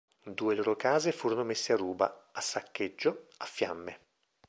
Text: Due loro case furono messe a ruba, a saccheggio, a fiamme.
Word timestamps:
Due 0.25 0.55
loro 0.55 0.75
case 0.75 1.11
furono 1.11 1.43
messe 1.43 1.73
a 1.73 1.75
ruba, 1.75 2.29
a 2.31 2.41
saccheggio, 2.41 3.27
a 3.37 3.45
fiamme. 3.45 3.99